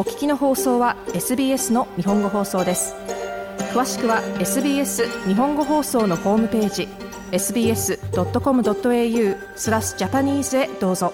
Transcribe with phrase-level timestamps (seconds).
[0.00, 2.94] お聞きの放送は SBS の日本語放送です
[3.74, 6.88] 詳しくは SBS 日本語放送のホームページ
[7.32, 7.98] sbs.com.au
[9.56, 11.12] スラスジャパニーズへどうぞ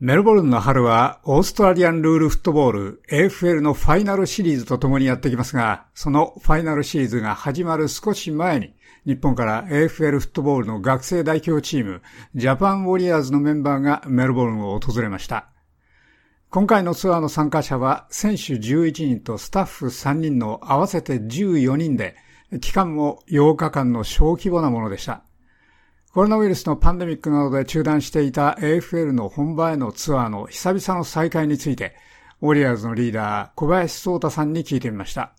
[0.00, 8.74] メルボルンの春はオーストラリアンルールフットボール AFL のファイナルシリーズとともにやってきますが、そのファイナルシリーズが始まる少し前に、
[9.06, 12.02] 日本から AFL フットボールの学生代表チーム、
[12.34, 15.51] ジャパンウォリアーズのメンバーがメルボルンを訪れました。
[16.54, 22.14] 今回のツアーの参加者は選手11人とスタッフ3人の合わせて14人で、
[22.60, 25.24] 期間も8日間の小規模なものでした。
[26.12, 31.96] コロナウイルスのパンデミックなどで中断していた AFL の本場へのツアーの久々の再開について、
[32.42, 35.32] ウォリアーズのリーダー小林聡太さんに聞いてみました。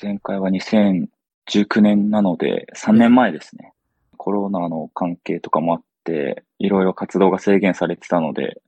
[0.00, 1.08] 前回は2000
[1.50, 3.72] 19年なので、3年前ですね。
[4.16, 8.62] コロナの関係とかもあって、いろいろ活動が制限されてたので、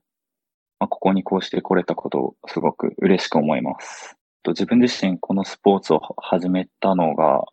[0.83, 4.17] まあ、ここにこうして来れたことをすごく嬉しく思います。
[4.43, 7.45] と自分自身このスポーツを始めたのが、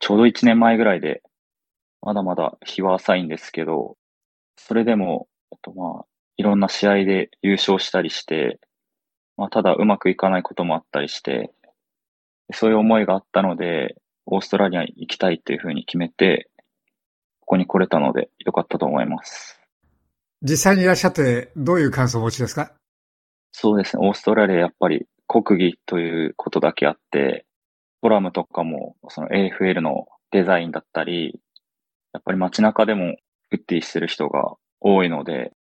[0.00, 1.22] ちょうど1年前ぐらいで、
[2.02, 3.96] まだまだ日は浅いんですけど、
[4.56, 6.04] それでも、えっとまあ、
[6.36, 8.58] いろんな試合で優勝したりして、
[9.36, 11.52] まあ、ただうまくいかないこともあったりして、
[12.52, 13.94] そういう思いがあったので、
[14.26, 16.50] オーストラリアに行きたいっていうふうに決めて、
[17.38, 19.53] ここに来れたのでよかったと思います。
[20.46, 22.72] 実際にいらっしゃってどういう感想をお持ちですか？
[23.50, 24.06] そうですね。
[24.06, 27.46] オーストラリアやっぱり国技ということだけあって、
[28.02, 31.40] コラムとかもその AFL のデザインだったり、
[32.12, 33.16] やっぱり街中でも
[33.48, 35.52] フッティしてる人が多いので、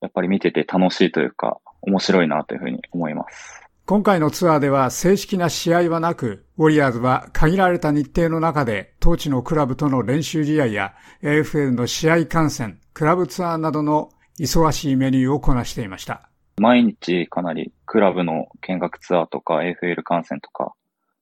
[0.00, 3.60] やっぱり見てて楽しいというか、面白いなというふうに思います。
[3.86, 16.28] 今回のツアーでは正式な試合はなく、ウォリアーズは限られた日程の中で、当地のクラブとの練習試合や AFL の試合観戦、クラブツアーなどの忙しいメニューをこなしていました。
[16.58, 20.74] 毎日かなりクラブの見学ツアーとか AFL 観戦とか、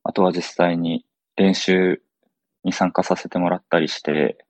[0.02, 1.04] あとは実際に
[1.36, 2.02] 練習
[2.64, 4.44] に参加させてもらったりして、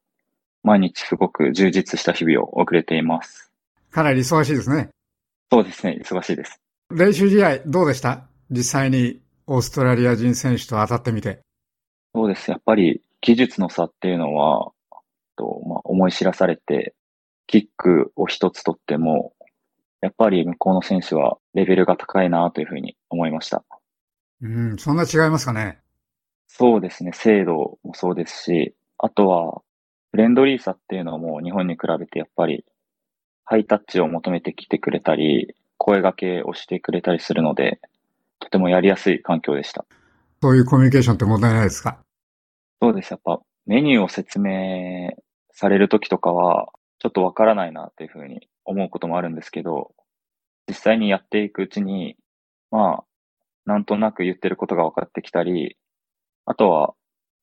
[0.62, 3.52] 毎日すごく充実した日々を送れています。
[3.92, 4.88] かなり忙しいですね。
[5.52, 6.60] そうですね、忙しいです。
[6.90, 8.24] 練習試合どうでした？
[8.50, 11.40] 実際にオーストラリア人選手と当たってみて。
[12.12, 12.50] そうです。
[12.50, 14.72] やっぱり技術の差っていうのは、
[15.36, 16.95] とまあ、思い知らされて、
[17.46, 19.32] キックを一つ取っても、
[20.00, 23.64] やっぱり向こうの選手はレベルが高いなというふうに思いました。
[24.42, 25.78] うん、そんな違いますかね
[26.48, 27.12] そうですね。
[27.14, 29.62] 精度もそうですし、あとは、
[30.12, 32.64] フレンドリーさっていうのはもう日本に比べてやっぱり、
[33.44, 37.80] ハイタッチを求めてきてくれたり、声掛けをしてくれたりするので、
[38.40, 39.84] とてもやりやすい環境でした。
[40.42, 41.98] そういうコミュニケーションって問題ないですか？
[42.80, 43.10] そうです。
[43.10, 45.10] やっぱメニューを説明
[45.52, 46.68] されるときとかは、
[46.98, 49.92] ちょっとわからないなっていうふうに思うこともあるんですけど、
[50.68, 52.16] 実際にやっていくうちに、
[52.70, 53.04] まあ、
[53.66, 55.76] なんとなく言ってることが分かってきたり、
[56.46, 56.94] あとは、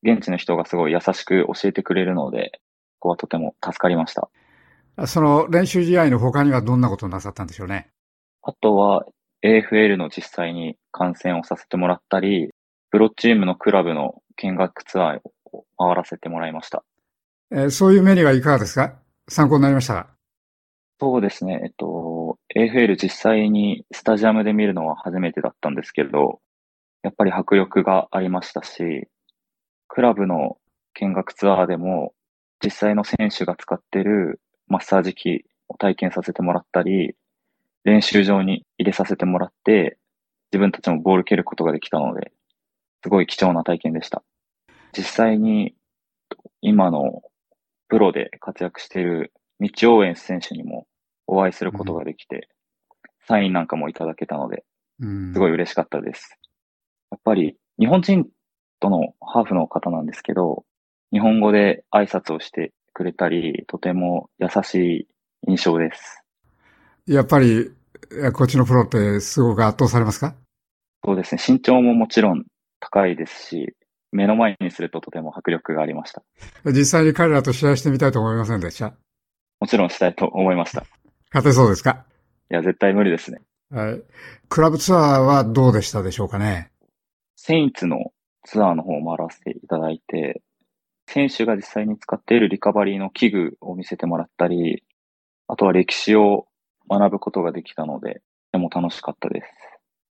[0.02, 2.60] 現地の人がすごい優しく教えてくれるので、
[3.00, 4.28] ここはとても助かりました。
[5.06, 7.88] その練習試合の他にはどんなことをなさったんでしょうね？
[8.42, 9.06] あとは
[9.44, 12.50] AFL の実際に観戦をさせてもらったり、
[12.90, 15.20] プロチームのクラブの見学ツアー
[15.52, 16.84] を回らせてもらいました。
[17.50, 18.94] えー、そういうメニューはいかがですか？
[19.28, 20.08] 参考になりました
[21.00, 21.60] そうですね。
[21.64, 26.40] えっと、AFL 実際にスタジアムで見るのは初めてだったんですけど、
[27.02, 29.08] やっぱり迫力がありましたし、
[29.88, 30.56] クラブの
[30.94, 32.14] 見学ツアーでも
[32.64, 37.14] 実際の選手が使ってるマッサージ機を体験させてもらったり、
[37.84, 39.98] 練習場に入れさせてもらって、
[40.52, 42.32] 自分たちもボール蹴ることができたので、
[43.02, 44.22] すごい貴重な体験でした。
[44.96, 45.74] 実際に、
[46.62, 47.20] 今の
[47.88, 50.86] プロで活躍している道応援選手にも
[51.26, 52.42] お会いすることができて、うん、
[53.26, 54.64] サインなんかもいただけたので、
[55.00, 56.38] すごい嬉しかったです。
[57.10, 58.26] やっぱり日本人
[58.80, 60.64] とのハーフの方なんですけど、
[61.12, 65.08] 日本語で挨拶をしてくれたり、とても優しい
[65.48, 66.22] 印象です。
[67.06, 67.70] やっぱり、
[68.34, 70.34] こっちのプロってすごく圧倒されますか？
[71.04, 71.42] そうですね。
[71.46, 72.44] 身長ももちろん
[72.80, 73.74] 高いですし、
[74.14, 76.22] 目の前にするととても迫力がありました。
[76.64, 78.94] 実際に彼らと試合してみたいと思いませんでした？
[79.60, 80.86] もちろんしたいと思いました。
[81.32, 82.06] 勝てそうですか？
[82.50, 83.42] いや、絶対無理ですね。
[83.70, 84.02] はい。
[84.48, 86.70] クラブツアーはどうでしたでしょうかね？
[87.36, 88.12] セインツの
[88.44, 90.42] ツアーの方を回らせていただいて、
[91.08, 94.84] 選手が実際に使っているリカバリーの器具を見せてもらったり、
[95.48, 96.46] あとは歴史を
[96.88, 98.20] 学ぶことができたので、と
[98.52, 99.46] ても楽しかったです。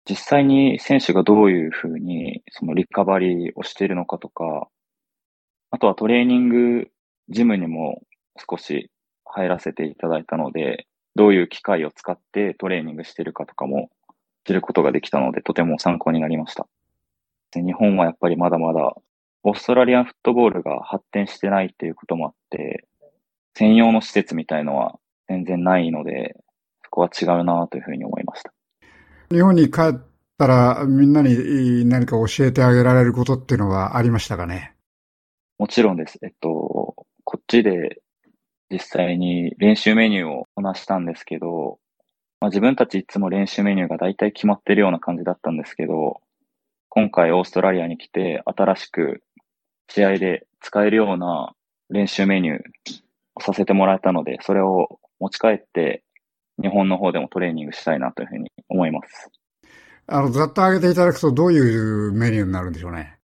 [0.08, 4.68] 実際に選手がどういうふうにそのリカバリーをしているのかとか、
[5.70, 6.90] あとはトレーニング
[7.30, 8.02] ジムにも
[8.48, 8.90] 少し
[9.24, 10.86] 入らせていただいたので、
[11.16, 13.90] どういう機械を使ってトレーニングしているかとかも
[14.44, 16.66] 知ることができたので、とても参考になりました。
[17.54, 18.94] 日本はやっぱりまだまだ、
[19.42, 22.86] オーストラリアンフットボールが発展してないっていうこともあって、
[23.54, 24.98] 専用の施設みたいのは
[25.28, 26.36] 全然ないので、
[26.84, 28.53] そこは違うなというふうに思いました。
[29.30, 30.00] 日本に帰っ
[30.38, 34.74] たらみんなに何か教えてあげられることっていうのはありましたかね？
[35.58, 36.18] もちろんです。
[36.22, 36.94] えっと、
[37.24, 38.02] こっちで
[38.70, 41.78] 実際に練習メニューをこなしたんですけど、
[42.40, 46.20] まあ、自分たちいつも練習メニューが大体決まってるような感じだったんですけど、
[46.88, 49.24] 今回オーストラリアに来て新しく
[49.88, 51.54] 試合で使えるような
[51.90, 52.58] 練習メニュー
[53.34, 56.03] をさせてもらえたので、それを持ち帰って
[56.62, 59.30] 日本の方でもトレーニングしたいなというふうに思います。
[60.06, 63.18] あの、ざっと上げていただくとどういうメニューになるんでしょうね。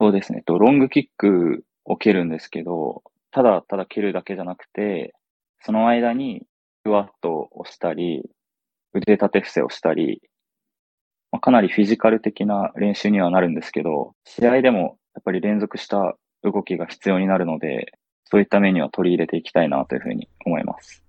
[0.00, 0.42] そうですね。
[0.42, 5.14] とロングキックを蹴るんですけど、ただただ蹴るだけじゃなくて、
[5.60, 6.46] その間に
[6.84, 8.28] クワットをしたり、
[8.92, 10.20] 腕立て伏せをしたり、
[11.32, 17.92] まあ、かなりフィジカル的な練習にはなるんですけど、試合でもやっぱり連続した動きが必要になるので、
[18.24, 21.05] そういったメニューは取り入れていきたいなというふうに思います。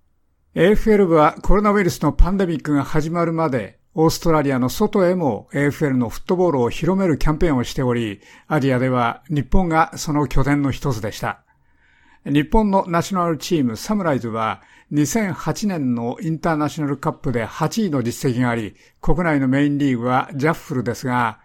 [0.58, 11.44] AFL 部はコロナウイルスのパンデミックが始まるまで、オーストラリアの外へも AFL のフットボールを広めるキャンペーンをしており、アジアでは日本がその拠点の一つでした。
[12.24, 14.60] 日本のナショナルチームサムライズは
[14.90, 21.38] 2008年のインターナショナルカップで8位の実績があり、国内のメインリーグはジャッフルですが、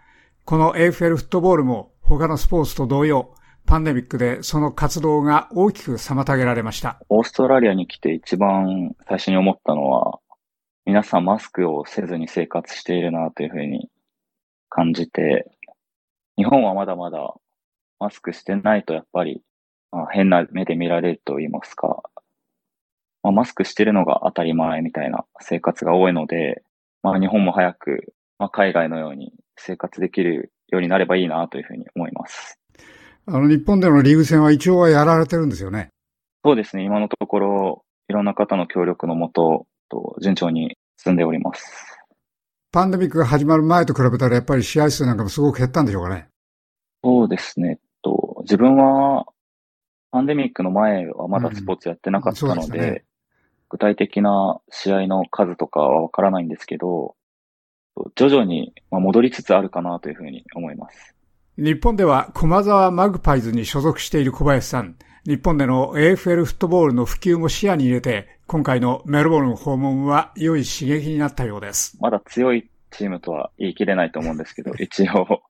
[0.44, 3.32] この AFL フットボールも他のスポーツと同様、
[3.66, 7.00] パンデミックでその活動が大きく妨げられました。
[7.08, 10.20] オーストラリアに来て一番最初に思ったのは、
[10.84, 13.90] 皆さんマスクをせずに生活しているなというふうに
[14.68, 15.50] 感じて、
[16.36, 17.34] 日本はまだまだ
[17.98, 19.42] マスクしてないとやっぱり、
[19.92, 22.02] まあ、変な目で見られると言いますか、
[23.22, 26.62] まあ、マスクしてるのが当たり前みたいな生活が多いので、
[27.02, 32.58] まあ、日本も早く、まあ、海外のように生活できるようになればいいなというふうに思います。
[33.26, 35.90] あの、日本でのリーグ戦は一応はやられてるんですよね。
[36.44, 36.84] そうですね。
[36.84, 39.66] 今のところ、いろんな方の協力のもと、
[40.20, 41.98] 順調に進んでおります。
[42.72, 46.28] パンデミックが始まる前と比べたら、やっぱり試合数なんかもすごく減ったんでしょうかね。
[47.02, 47.78] そうですね。
[48.02, 49.26] と自分は、
[50.10, 53.04] パンデミックの前はまだスポーツやってなかったので、うんでね、
[53.68, 57.16] 具体的な試合の数とかはわからないんですけど、
[58.16, 61.13] 徐々に戻りつつあるかなというふうに思います。
[61.56, 64.96] 日本では駒沢マグパイズに所属している小林さん。
[65.24, 71.96] 日本での AFL フットボールの普及も視野に入れて、今回のメルボルン訪問は良い刺激になったようです。
[72.00, 75.42] まだ強いチームとは言い切れないと思うんですけど、 一応、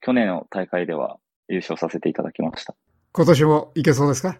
[0.00, 1.18] 去年の大会では
[1.48, 2.74] 優勝させていただきました。
[3.12, 4.34] 今年もいけそうですか？
[4.34, 4.38] そ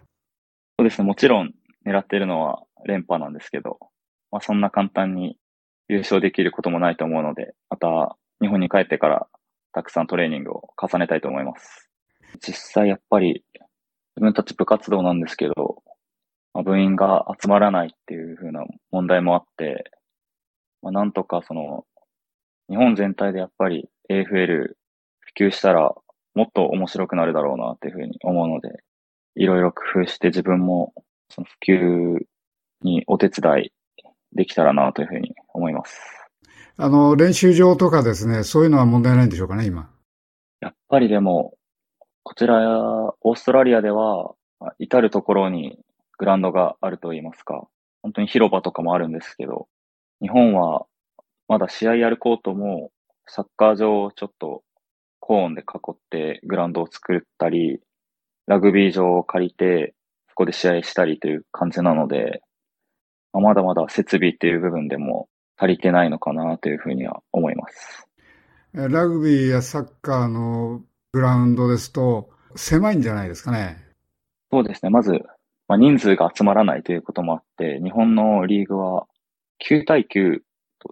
[0.79, 1.05] うですね。
[1.07, 1.53] もちろん
[1.85, 3.77] 狙っているのは連覇なんですけど、
[4.31, 5.37] まあそんな簡単に
[5.89, 9.27] 優勝できることもないと思うので、また日本に帰ってから
[9.73, 11.89] たくさんトレーニングを重ねたいと思います。
[12.41, 13.43] 実際やっぱり
[14.15, 15.83] 自分たち部活動なんですけど、
[16.53, 19.91] まあ、部員が集まらないっていう風な問題もあって、
[20.81, 21.85] まあ、なんとかその、
[22.69, 24.75] 日本全体でやっぱり AFL 普
[25.37, 25.93] 及したら
[26.35, 28.69] もっと面白くなるだろうなっていうふうに思うので、
[29.35, 30.93] いろいろ工夫して自分も
[31.29, 32.25] その普及
[32.81, 33.71] にお手伝い
[34.33, 36.18] できたらなというふうに思います。
[36.81, 39.89] あの、練習場とかですね、そういうのは問題ないんでしょうかね、今。
[40.61, 41.57] やっぱりでも、
[42.23, 42.55] こちら、
[43.19, 44.33] オーストラリアでは、
[44.77, 45.77] 至るところに
[46.17, 47.67] グラウンドがあると言いますか、
[48.01, 49.67] 本当に広場とかもあるんですけど、
[50.21, 50.85] 日本は
[51.49, 52.91] まだ試合やるコートも、
[53.27, 54.63] サッカー場をちょっと
[55.19, 57.81] コーンで囲ってグラウンドを作ったり、
[58.47, 59.95] ラグビー場を借りて、
[60.29, 62.41] そこで試合したりという感じなので、
[63.33, 65.27] まだまだ設備っていう部分でも
[65.59, 68.07] 足りてないのかなというふうには思います。
[68.73, 73.77] ラグビーやサッカーのグラウンドですと、狭いんじゃないですかね。
[74.51, 74.89] そうですね。
[74.89, 75.11] まず、
[75.67, 79.07] まあ、人数が集まらないということもあって、日本のリーグは
[79.67, 80.39] 9対9、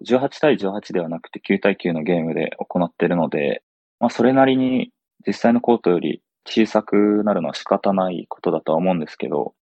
[0.05, 3.63] 18対18ではなくて9対9のゲームで行っているので、
[3.99, 4.91] まあ、それなりに
[5.25, 9.53] 実際のコートより小さくなるのは仕方ないことだとは思うんですけど、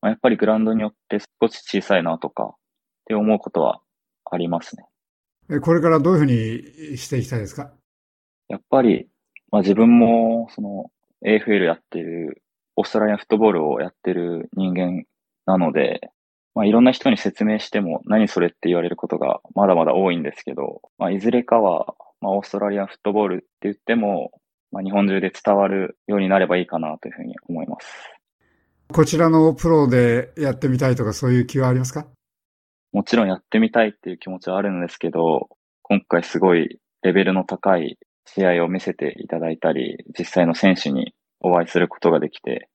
[0.00, 2.56] まあ、やっぱりグラウンドによって少し小さいなとかっ
[3.06, 3.80] て思うことは
[4.30, 5.60] ありますね。
[5.60, 6.26] これからどういうふう
[6.92, 7.72] にしていきたいですか？
[8.48, 9.08] やっぱり、
[9.50, 10.90] まあ自分も、その、
[11.24, 12.42] AFL やってる、
[12.76, 15.04] オーストラリアフットボールをやってる人間
[15.46, 16.10] なので、
[16.54, 24.30] まあいろんな人に説明しても何それって言われることがまだまだ多いんですけど、まあいずれかは、まあオーストラリアフットボールって言っても、
[24.72, 27.86] まあ日本中で伝わるようになればいいかなというふうに思います。
[28.92, 32.06] こちらのプロでやってみたいとかそういう気はありますか？
[32.94, 35.48] もちろんやってみたいっていう気持ちはあるんですけど、
[35.82, 42.68] 今回すごいレベルの高い試合を見せていただいたり、実際の選手にお会いすることができて、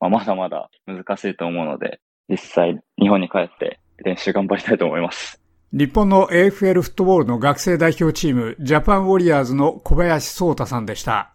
[0.00, 5.38] まあ、まだまだ難しいと思うので、実際日本に帰って練習頑張りたいと思います。
[5.70, 11.34] 日本の AFL フットボールの学生代表チーム、ジャパンウォリアーズの小林聡太さんでした。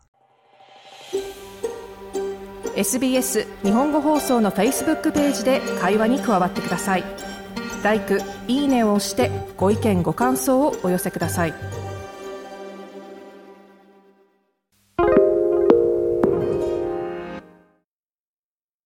[2.76, 7.04] SBS 日本語放送の Facebook ページで会話に加わってください。
[7.84, 11.83] 「LIKE」「いいね」を押してご意見ご感想をお寄せください。